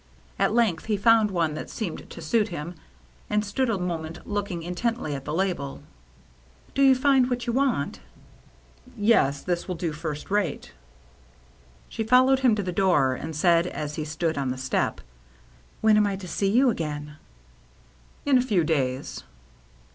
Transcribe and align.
At 0.39 0.51
length 0.55 0.85
he 0.85 0.97
found 0.97 1.29
one 1.29 1.53
that 1.53 1.69
seemed 1.69 2.09
to 2.09 2.21
suit 2.23 2.47
him, 2.47 2.73
and 3.29 3.45
stood 3.45 3.69
a 3.69 3.77
moment 3.77 4.25
looking 4.27 4.63
intently 4.63 5.13
at 5.13 5.25
the 5.25 5.31
label." 5.31 5.83
Do 6.73 6.81
you 6.81 6.95
find 6.95 7.29
what 7.29 7.45
you 7.45 7.53
want?"" 7.53 7.99
Yes, 9.13 9.43
this 9.43 9.67
will 9.67 9.75
do 9.75 9.91
first 9.91 10.31
rate." 10.31 10.71
She 11.87 12.03
followed 12.03 12.39
him 12.39 12.55
to 12.55 12.63
the 12.63 12.71
door, 12.71 13.13
and 13.13 13.35
said, 13.35 13.67
as 13.67 13.93
he 13.93 14.03
stood 14.03 14.39
on 14.39 14.49
the 14.49 14.57
step," 14.57 15.01
When 15.81 15.97
am 15.97 16.07
I 16.07 16.15
to 16.15 16.27
see 16.27 16.49
you 16.49 16.69
agam 16.69 16.69
r 16.69 16.73
i64 16.73 16.77
THE 16.77 17.01
MERRr 17.01 17.03
JNNE" 17.05 17.17
In 18.31 18.37
a 18.39 18.41
few 18.41 18.63
days." 18.63 19.23